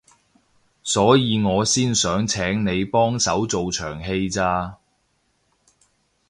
[0.81, 4.79] 所以我先想請你幫手做場戲咋